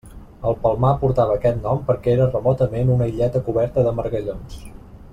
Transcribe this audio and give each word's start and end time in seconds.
El 0.51 0.55
Palmar 0.63 0.93
portava 1.03 1.35
aquest 1.41 1.59
nom 1.67 1.83
perquè 1.91 2.13
era 2.15 2.27
remotament 2.33 2.91
una 2.97 3.11
illeta 3.15 3.45
coberta 3.51 3.89
de 3.89 3.93
margallons. 4.01 4.61